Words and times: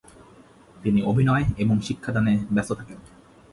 তিনি 0.83 0.99
অভিনয় 1.03 1.45
এবং 1.57 1.75
শিক্ষাদানে 1.81 2.33
ব্যস্ত 2.51 2.71
থাকেন। 2.73 2.99